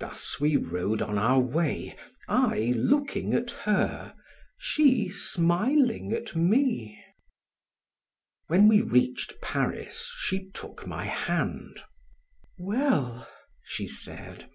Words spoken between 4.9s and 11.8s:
smiling at me. When we reached Paris she took my hand: